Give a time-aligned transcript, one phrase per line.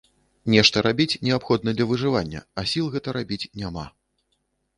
[0.53, 3.85] Нешта рабіць неабходна для выжывання, а сіл гэта рабіць няма.